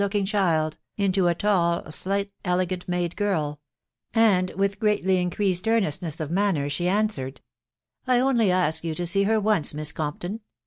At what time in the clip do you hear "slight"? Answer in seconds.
1.91-2.31